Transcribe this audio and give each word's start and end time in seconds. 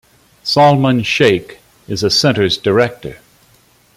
Salman 0.43 1.03
Shaikh 1.03 1.59
is 1.87 2.01
the 2.01 2.09
Center's 2.09 2.57
Director. 2.57 3.19